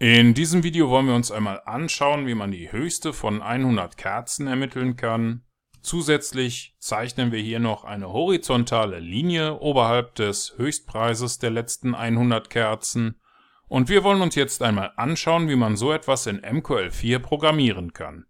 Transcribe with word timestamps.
In 0.00 0.32
diesem 0.32 0.62
Video 0.62 0.90
wollen 0.90 1.08
wir 1.08 1.16
uns 1.16 1.32
einmal 1.32 1.60
anschauen, 1.64 2.28
wie 2.28 2.36
man 2.36 2.52
die 2.52 2.70
höchste 2.70 3.12
von 3.12 3.42
100 3.42 3.96
Kerzen 3.96 4.46
ermitteln 4.46 4.94
kann. 4.94 5.42
Zusätzlich 5.82 6.76
zeichnen 6.78 7.32
wir 7.32 7.40
hier 7.40 7.58
noch 7.58 7.82
eine 7.82 8.12
horizontale 8.12 9.00
Linie 9.00 9.58
oberhalb 9.58 10.14
des 10.14 10.54
Höchstpreises 10.56 11.40
der 11.40 11.50
letzten 11.50 11.96
100 11.96 12.48
Kerzen. 12.48 13.20
Und 13.66 13.88
wir 13.88 14.04
wollen 14.04 14.22
uns 14.22 14.36
jetzt 14.36 14.62
einmal 14.62 14.92
anschauen, 14.94 15.48
wie 15.48 15.56
man 15.56 15.76
so 15.76 15.92
etwas 15.92 16.28
in 16.28 16.42
MQL4 16.42 17.18
programmieren 17.18 17.92
kann. 17.92 18.26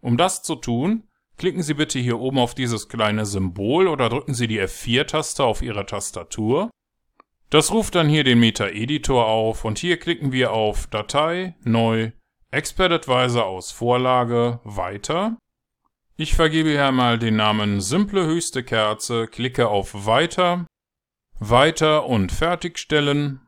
Um 0.00 0.16
das 0.16 0.42
zu 0.42 0.56
tun, 0.56 1.04
klicken 1.36 1.62
Sie 1.62 1.74
bitte 1.74 2.00
hier 2.00 2.18
oben 2.18 2.38
auf 2.38 2.56
dieses 2.56 2.88
kleine 2.88 3.26
Symbol 3.26 3.86
oder 3.86 4.08
drücken 4.08 4.34
Sie 4.34 4.48
die 4.48 4.60
F4-Taste 4.60 5.44
auf 5.44 5.62
Ihrer 5.62 5.86
Tastatur 5.86 6.68
das 7.50 7.72
ruft 7.72 7.96
dann 7.96 8.08
hier 8.08 8.24
den 8.24 8.38
Meta-Editor 8.40 9.26
auf 9.26 9.64
und 9.64 9.78
hier 9.78 9.98
klicken 9.98 10.32
wir 10.32 10.52
auf 10.52 10.86
Datei, 10.86 11.56
Neu, 11.62 12.12
Expert 12.52 12.92
Advisor 12.92 13.44
aus 13.46 13.72
Vorlage, 13.72 14.60
Weiter. 14.64 15.36
Ich 16.16 16.34
vergebe 16.34 16.70
hier 16.70 16.92
mal 16.92 17.18
den 17.18 17.36
Namen 17.36 17.80
Simple 17.80 18.24
höchste 18.24 18.62
Kerze, 18.62 19.26
klicke 19.26 19.68
auf 19.68 20.06
Weiter, 20.06 20.66
Weiter 21.38 22.06
und 22.06 22.30
Fertigstellen. 22.30 23.40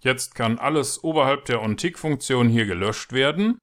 Jetzt 0.00 0.34
kann 0.34 0.58
alles 0.58 1.02
oberhalb 1.02 1.44
der 1.46 1.62
OnTick-Funktion 1.62 2.48
hier 2.48 2.66
gelöscht 2.66 3.12
werden. 3.12 3.58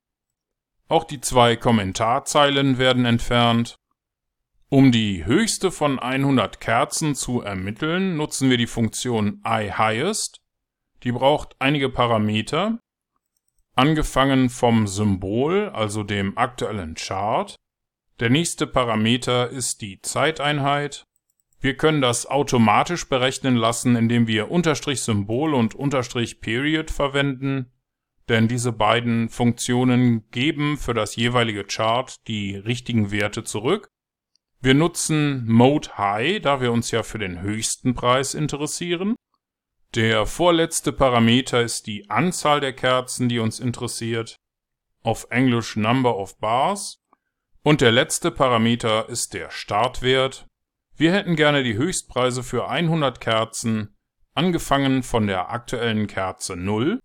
Auch 0.88 1.04
die 1.04 1.22
zwei 1.22 1.56
Kommentarzeilen 1.56 2.78
werden 2.78 3.06
entfernt. 3.06 3.76
Um 4.72 4.92
die 4.92 5.26
höchste 5.26 5.72
von 5.72 5.98
100 5.98 6.62
Kerzen 6.62 7.16
zu 7.16 7.42
ermitteln, 7.42 8.18
nutzen 8.18 8.52
wir 8.52 8.58
die 8.58 8.68
Funktion 8.68 9.42
iHighest. 9.44 10.42
Die 11.02 11.12
braucht 11.12 11.56
einige 11.58 11.90
Parameter, 11.90 12.78
angefangen 13.74 14.52
vom 14.52 14.86
Symbol, 14.86 15.70
also 15.70 16.04
dem 16.04 16.38
aktuellen 16.38 16.94
Chart. 16.94 17.56
Der 18.20 18.30
nächste 18.30 18.68
Parameter 18.68 19.50
ist 19.50 19.82
die 19.82 20.02
Zeiteinheit. 20.02 21.04
Wir 21.60 21.76
können 21.76 22.02
das 22.02 22.28
automatisch 22.28 23.10
berechnen 23.10 23.56
lassen, 23.56 23.96
indem 23.96 24.28
wir 24.28 24.52
Unterstrich 24.52 25.02
Symbol 25.02 25.56
und 25.56 25.74
Unterstrich 25.74 26.42
Period 26.42 26.92
verwenden, 26.92 27.72
denn 28.28 28.48
diese 28.48 28.72
beiden 28.72 29.30
Funktionen 29.30 30.30
geben 30.30 30.78
für 30.78 30.94
das 30.94 31.16
jeweilige 31.16 31.64
Chart 31.64 32.16
die 32.28 32.56
richtigen 32.56 33.10
Werte 33.10 33.44
zurück. 33.44 33.90
Wir 34.62 34.74
nutzen 34.74 35.48
Mode 35.48 35.98
High, 35.98 36.42
da 36.42 36.60
wir 36.60 36.74
uns 36.74 36.92
ja 36.92 37.02
für 37.04 37.18
den 37.18 37.42
höchsten 37.42 37.94
Preis 37.96 38.34
interessieren. 38.34 39.16
Der 39.96 40.26
vorletzte 40.26 40.92
Parameter 40.92 41.62
ist 41.62 41.88
die 41.88 42.10
Anzahl 42.10 42.60
der 42.60 42.74
Kerzen, 42.74 43.30
die 43.30 43.40
uns 43.40 43.62
interessiert, 43.62 44.36
auf 45.02 45.28
Englisch 45.30 45.78
Number 45.78 46.18
of 46.18 46.38
Bars. 46.40 47.02
Und 47.64 47.80
der 47.80 47.94
letzte 47.94 48.32
Parameter 48.32 49.08
ist 49.08 49.34
der 49.34 49.50
Startwert. 49.50 50.46
Wir 50.98 51.14
hätten 51.14 51.38
gerne 51.38 51.64
die 51.64 51.78
Höchstpreise 51.78 52.44
für 52.44 52.68
100 52.68 53.22
Kerzen, 53.22 53.96
angefangen 54.34 55.04
von 55.04 55.26
der 55.26 55.52
aktuellen 55.52 56.08
Kerze 56.08 56.58
0. 56.58 57.00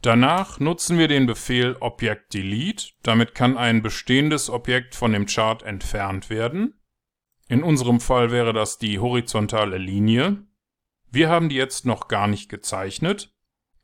Danach 0.00 0.58
nutzen 0.58 0.96
wir 0.96 1.08
den 1.08 1.26
Befehl 1.26 1.76
Object 1.80 2.32
Delete, 2.32 2.92
damit 3.02 3.34
kann 3.34 3.58
ein 3.58 3.82
bestehendes 3.82 4.48
Objekt 4.48 4.94
von 4.94 5.12
dem 5.12 5.26
Chart 5.26 5.62
entfernt 5.62 6.30
werden. 6.30 6.77
In 7.48 7.62
unserem 7.62 8.00
Fall 8.00 8.30
wäre 8.30 8.52
das 8.52 8.76
die 8.76 8.98
horizontale 8.98 9.78
Linie. 9.78 10.44
Wir 11.10 11.30
haben 11.30 11.48
die 11.48 11.56
jetzt 11.56 11.86
noch 11.86 12.08
gar 12.08 12.26
nicht 12.28 12.50
gezeichnet, 12.50 13.32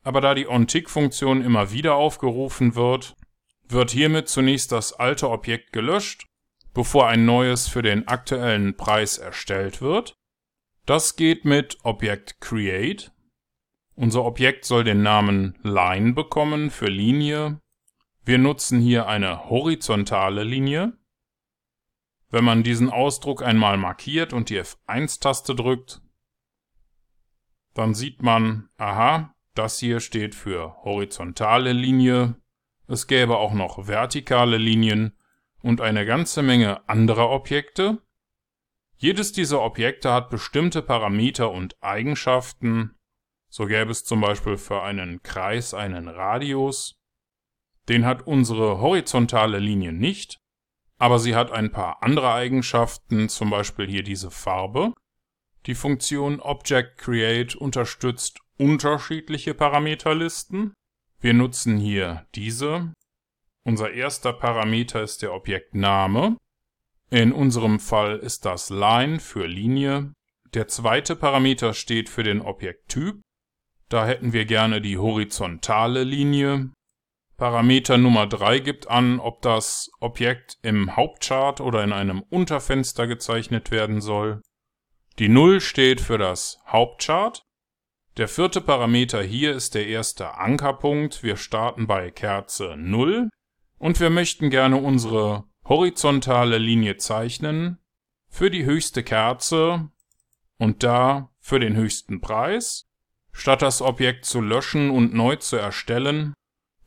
aber 0.03 0.21
da 0.21 0.35
die 0.35 0.47
OnTick-Funktion 0.47 1.43
immer 1.43 1.71
wieder 1.71 1.95
aufgerufen 1.95 2.75
wird, 2.75 3.15
wird 3.67 3.89
hiermit 3.89 4.29
zunächst 4.29 4.71
das 4.71 4.93
alte 4.93 5.31
Objekt 5.31 5.73
gelöscht, 5.73 6.27
bevor 6.75 7.07
ein 7.07 7.25
neues 7.25 7.67
für 7.67 7.81
den 7.81 8.07
aktuellen 8.07 8.77
Preis 8.77 9.17
erstellt 9.17 9.81
wird. 9.81 10.13
Das 10.85 11.15
geht 11.15 11.45
mit 11.45 11.79
Objekt 11.83 12.39
Create. 12.39 13.11
Unser 13.95 14.25
Objekt 14.25 14.65
soll 14.65 14.83
den 14.83 15.01
Namen 15.01 15.57
Line 15.63 16.13
bekommen 16.13 16.69
für 16.69 16.89
Linie. 16.89 17.59
Wir 18.23 18.37
nutzen 18.37 18.79
hier 18.79 19.07
eine 19.07 19.49
horizontale 19.49 20.43
Linie. 20.43 20.93
Wenn 22.35 22.43
man 22.43 22.63
diesen 22.63 22.89
Ausdruck 22.89 23.41
einmal 23.43 23.77
markiert 23.77 24.33
und 24.33 24.49
die 24.49 24.59
F1-Taste 24.59 25.55
drückt, 25.55 26.01
dann 27.73 27.93
sieht 27.93 28.23
man, 28.23 28.67
aha, 28.75 29.33
das 29.53 29.79
hier 29.79 30.01
steht 30.01 30.35
für 30.35 30.75
horizontale 30.83 31.71
Linie. 31.71 32.35
Es 32.89 33.07
gäbe 33.07 33.37
auch 33.37 33.53
noch 33.53 33.87
vertikale 33.87 34.57
Linien 34.57 35.17
und 35.61 35.79
eine 35.79 36.05
ganze 36.05 36.43
Menge 36.43 36.89
anderer 36.89 37.29
Objekte. 37.29 38.01
Jedes 38.97 39.31
dieser 39.31 39.61
Objekte 39.61 40.11
hat 40.11 40.29
bestimmte 40.29 40.81
Parameter 40.81 41.51
und 41.51 41.81
Eigenschaften. 41.81 42.97
So 43.47 43.65
gäbe 43.65 43.91
es 43.91 44.03
zum 44.03 44.19
Beispiel 44.19 44.57
für 44.57 44.83
einen 44.83 45.23
Kreis 45.23 45.73
einen 45.73 46.09
Radius. 46.09 46.99
Den 47.87 48.05
hat 48.05 48.27
unsere 48.27 48.81
horizontale 48.81 49.59
Linie 49.59 49.93
nicht 49.93 50.41
aber 50.97 51.19
sie 51.19 51.35
hat 51.35 51.51
ein 51.51 51.71
paar 51.71 52.01
andere 52.03 52.33
Eigenschaften, 52.33 53.29
zum 53.29 53.49
Beispiel 53.49 53.87
hier 53.87 54.03
diese 54.03 54.31
Farbe. 54.31 54.93
Die 55.65 55.75
Funktion 55.75 56.39
Object 56.39 56.97
Create 56.97 57.55
unterstützt 57.55 58.39
unterschiedliche 58.57 59.53
Parameterlisten. 59.53 60.73
Wir 61.19 61.33
nutzen 61.33 61.77
hier 61.77 62.27
diese. 62.35 62.93
Unser 63.63 63.91
erster 63.91 64.31
Parameter 64.31 65.01
ist 65.01 65.21
der 65.21 65.33
Objektname. 65.33 66.37
In 67.09 67.31
unserem 67.31 67.79
Fall 67.79 68.17
ist 68.17 68.45
das 68.45 68.69
Line 68.69 69.19
für 69.19 69.47
Linie. 69.47 70.13
Der 70.53 70.67
zweite 70.67 71.15
Parameter 71.15 71.73
steht 71.73 72.09
für 72.09 72.23
den 72.23 72.41
Objekttyp. 72.41 73.21
Da 73.89 74.05
hätten 74.05 74.33
wir 74.33 74.45
gerne 74.45 74.81
die 74.81 74.97
horizontale 74.97 76.03
Linie. 76.03 76.71
Parameter 77.37 77.97
Nummer 77.97 78.27
3 78.27 78.59
gibt 78.59 78.89
an, 78.89 79.19
ob 79.19 79.41
das 79.41 79.91
Objekt 79.99 80.57
im 80.61 80.95
Hauptchart 80.95 81.59
oder 81.59 81.83
in 81.83 81.91
einem 81.91 82.21
Unterfenster 82.21 83.07
gezeichnet 83.07 83.71
werden 83.71 83.99
soll. 83.99 84.41
Die 85.19 85.27
0 85.27 85.59
steht 85.59 85.99
für 85.99 86.17
das 86.17 86.59
Hauptchart. 86.65 87.43
Der 88.15 88.29
vierte 88.29 88.61
Parameter 88.61 89.21
hier 89.21 89.53
ist 89.53 89.75
der 89.75 89.87
erste 89.87 90.35
Ankerpunkt. 90.35 91.23
Wir 91.23 91.35
starten 91.35 91.87
bei 91.87 92.09
Kerze 92.09 92.75
0 92.77 93.29
und 93.79 93.99
wir 93.99 94.09
möchten 94.09 94.49
gerne 94.49 94.77
unsere 94.77 95.43
horizontale 95.65 96.57
Linie 96.57 96.95
zeichnen 96.95 97.79
für 98.29 98.49
die 98.49 98.63
höchste 98.63 99.03
Kerze 99.03 99.89
und 100.57 100.83
da 100.83 101.31
für 101.39 101.59
den 101.59 101.75
höchsten 101.75 102.21
Preis. 102.21 102.87
Statt 103.33 103.61
das 103.61 103.81
Objekt 103.81 104.23
zu 104.23 104.39
löschen 104.39 104.89
und 104.89 105.13
neu 105.13 105.35
zu 105.35 105.57
erstellen, 105.57 106.33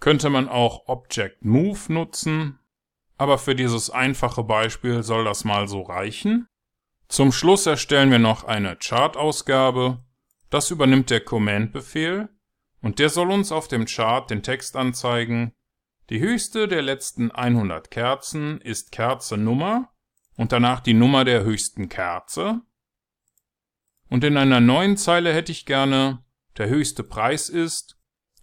könnte 0.01 0.31
man 0.31 0.49
auch 0.49 0.89
Object 0.89 1.45
Move 1.45 1.93
nutzen, 1.93 2.59
aber 3.17 3.39
für 3.39 3.55
dieses 3.55 3.91
einfache 3.91 4.45
Beispiel 4.45 5.03
soll 5.03 5.25
das 5.25 5.45
mal 5.45 5.67
so 5.69 5.83
reichen. 5.83 6.47
Zum 7.09 7.33
Schluss 7.33 7.67
erstellen 7.67 8.11
wir 8.11 8.19
noch 8.19 8.45
eine 8.45 8.77
Chart-Ausgabe. 8.77 10.05
Das 10.51 10.71
übernimmt 10.71 11.11
der 11.11 11.21
Command-Befehl 11.21 12.29
und 12.81 12.99
der 12.99 13.09
soll 13.09 13.31
uns 13.31 13.51
auf 13.51 13.67
dem 13.67 13.87
Chart 13.87 14.31
den 14.31 14.43
Text 14.43 14.77
anzeigen. 14.77 15.53
Die 16.11 16.21
höchste 16.21 16.69
der 16.69 16.83
letzten 16.83 17.31
100 17.31 17.91
Kerzen 17.91 18.61
ist 18.61 18.93
Kerze 18.93 19.37
Nummer 19.37 19.91
und 20.37 20.53
danach 20.53 20.81
die 20.81 20.95
Nummer 20.95 21.25
der 21.25 21.43
höchsten 21.43 21.89
Kerze. 21.89 22.61
Und 24.09 24.25
in 24.25 24.37
einer 24.37 24.61
neuen 24.61 24.97
Zeile 24.97 25.35
hätte 25.35 25.53
ich 25.53 25.67
gerne, 25.67 26.25
der 26.57 26.69
höchste 26.69 27.03
Preis 27.03 27.49
ist 27.49 27.98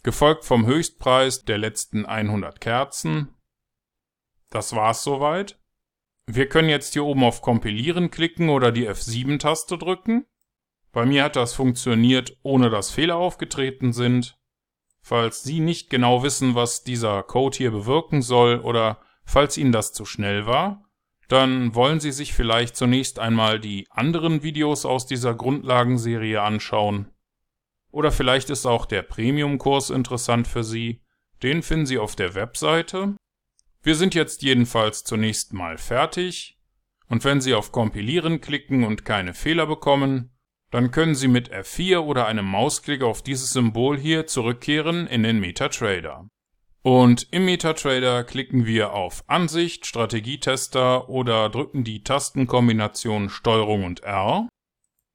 gefolgt 0.06 0.44
vom 0.44 0.66
Höchstpreis 0.66 1.46
der 1.46 1.58
letzten 1.58 2.06
100 2.06 2.60
Kerzen. 2.60 3.34
Das 4.50 4.72
war's 4.76 5.02
soweit. 5.02 5.58
Wir 6.26 6.48
können 6.48 6.68
jetzt 6.68 6.92
hier 6.92 7.04
oben 7.04 7.24
auf 7.24 7.42
Kompilieren 7.42 8.12
klicken 8.12 8.48
oder 8.48 8.70
die 8.70 8.88
F7-Taste 8.88 9.76
drücken. 9.78 10.24
Bei 10.92 11.04
mir 11.04 11.24
hat 11.24 11.34
das 11.34 11.54
funktioniert, 11.54 12.38
ohne 12.44 12.70
dass 12.70 12.92
Fehler 12.92 13.16
aufgetreten 13.16 13.92
sind. 13.92 14.38
Falls 15.02 15.42
Sie 15.42 15.58
nicht 15.58 15.90
genau 15.90 16.22
wissen, 16.22 16.54
was 16.54 16.84
dieser 16.84 17.24
Code 17.24 17.56
hier 17.56 17.72
bewirken 17.72 18.22
soll 18.22 18.60
oder 18.60 19.00
falls 19.24 19.58
Ihnen 19.58 19.72
das 19.72 19.92
zu 19.92 20.04
schnell 20.04 20.46
war, 20.46 20.84
dann 21.26 21.74
wollen 21.74 21.98
Sie 21.98 22.12
sich 22.12 22.32
vielleicht 22.32 22.76
zunächst 22.76 23.18
einmal 23.18 23.58
die 23.58 23.88
anderen 23.90 24.44
Videos 24.44 24.86
aus 24.86 25.04
dieser 25.04 25.34
Grundlagenserie 25.34 26.40
anschauen. 26.40 27.10
Oder 27.96 28.12
vielleicht 28.12 28.50
ist 28.50 28.66
auch 28.66 28.84
der 28.84 29.00
Premium-Kurs 29.00 29.88
interessant 29.88 30.46
für 30.46 30.62
Sie. 30.62 31.00
Den 31.42 31.62
finden 31.62 31.86
Sie 31.86 31.96
auf 31.96 32.14
der 32.14 32.34
Webseite. 32.34 33.16
Wir 33.82 33.94
sind 33.94 34.14
jetzt 34.14 34.42
jedenfalls 34.42 35.02
zunächst 35.02 35.54
mal 35.54 35.78
fertig. 35.78 36.58
Und 37.08 37.24
wenn 37.24 37.40
Sie 37.40 37.54
auf 37.54 37.72
Kompilieren 37.72 38.42
klicken 38.42 38.84
und 38.84 39.06
keine 39.06 39.32
Fehler 39.32 39.66
bekommen, 39.66 40.36
dann 40.70 40.90
können 40.90 41.14
Sie 41.14 41.26
mit 41.26 41.50
F4 41.50 42.00
oder 42.00 42.26
einem 42.26 42.44
Mausklick 42.44 43.02
auf 43.02 43.22
dieses 43.22 43.48
Symbol 43.54 43.96
hier 43.96 44.26
zurückkehren 44.26 45.06
in 45.06 45.22
den 45.22 45.40
MetaTrader. 45.40 46.28
Und 46.82 47.26
im 47.30 47.46
MetaTrader 47.46 48.24
klicken 48.24 48.66
wir 48.66 48.92
auf 48.92 49.24
Ansicht, 49.26 49.86
Strategietester 49.86 51.08
oder 51.08 51.48
drücken 51.48 51.82
die 51.82 52.02
Tastenkombination 52.02 53.30
STRG 53.30 53.86
und 53.86 54.00
R. 54.00 54.50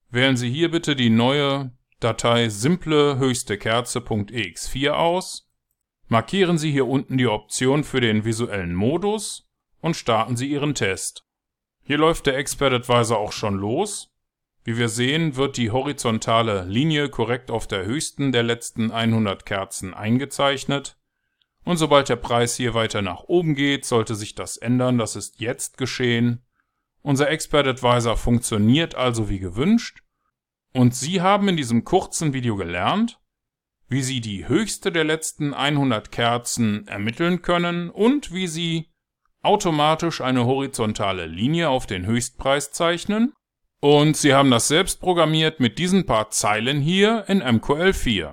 Wählen 0.10 0.36
Sie 0.36 0.50
hier 0.50 0.72
bitte 0.72 0.96
die 0.96 1.12
neue 1.12 1.72
Datei 2.02 2.50
simple 2.50 3.20
höchste 3.20 3.60
Kerze.ex4 3.60 4.90
aus. 4.90 5.48
Markieren 6.08 6.58
Sie 6.58 6.72
hier 6.72 6.88
unten 6.88 7.20
die 7.20 7.28
Option 7.28 7.84
für 7.84 8.02
den 8.02 8.26
visuellen 8.26 8.74
Modus 8.74 9.48
und 9.82 9.96
starten 9.96 10.36
Sie 10.36 10.50
Ihren 10.50 10.74
Test. 10.74 11.28
Hier 11.84 12.00
läuft 12.00 12.26
der 12.26 12.38
Expert 12.38 12.74
Advisor 12.74 13.20
auch 13.20 13.32
schon 13.32 13.54
los. 13.54 14.10
Wie 14.64 14.80
wir 14.80 14.90
sehen, 14.90 15.36
wird 15.36 15.58
die 15.58 15.70
horizontale 15.70 16.64
Linie 16.64 17.08
korrekt 17.08 17.52
auf 17.52 17.68
der 17.68 17.86
höchsten 17.86 18.32
der 18.32 18.42
letzten 18.42 18.90
100 18.90 19.46
Kerzen 19.46 19.94
eingezeichnet. 19.94 20.98
Und 21.66 21.78
sobald 21.78 22.10
der 22.10 22.16
Preis 22.16 22.56
hier 22.56 22.74
weiter 22.74 23.04
nach 23.04 23.26
oben 23.26 23.54
geht, 23.54 23.86
sollte 23.86 24.16
sich 24.16 24.34
das 24.34 24.58
ändern. 24.58 24.98
Das 24.98 25.16
ist 25.16 25.40
jetzt 25.40 25.78
geschehen. 25.78 26.44
Unser 27.04 27.30
Expert 27.30 27.68
Advisor 27.68 28.18
funktioniert 28.18 28.96
also 28.96 29.30
wie 29.30 29.38
gewünscht. 29.38 30.02
Und 30.74 30.96
Sie 30.96 31.22
haben 31.22 31.48
in 31.50 31.58
diesem 31.58 31.84
kurzen 31.84 32.34
Video 32.34 32.56
gelernt, 32.56 33.20
wie 33.88 34.02
Sie 34.02 34.22
die 34.22 34.48
höchste 34.48 34.92
der 34.92 35.04
letzten 35.04 35.54
100 35.54 36.12
Kerzen 36.12 36.88
ermitteln 36.88 37.42
können 37.42 37.90
und 37.90 38.34
wie 38.34 38.48
Sie 38.48 38.90
automatisch 39.42 40.22
eine 40.22 40.46
horizontale 40.46 41.26
Linie 41.26 41.70
auf 41.70 41.88
den 41.88 42.06
Höchstpreis 42.06 42.72
zeichnen 42.72 43.34
und 43.82 44.16
Sie 44.16 44.34
haben 44.34 44.52
das 44.52 44.68
selbst 44.68 45.02
programmiert 45.02 45.60
mit 45.60 45.80
diesen 45.80 46.06
paar 46.06 46.30
Zeilen 46.30 46.80
hier 46.82 47.26
in 47.28 47.42
MQL4. 47.42 48.32